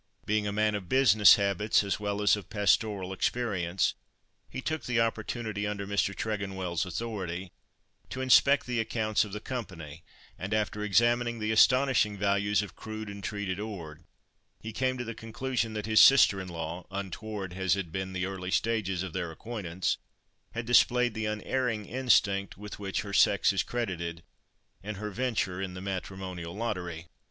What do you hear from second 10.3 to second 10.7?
and,